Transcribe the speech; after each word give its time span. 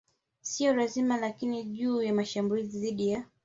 siyo 0.41 0.73
lazima 0.73 1.17
Lakini 1.17 1.63
juu 1.63 2.01
ya 2.03 2.13
mashambulizi 2.13 2.79
dhidi 2.79 3.09
ya 3.09 3.23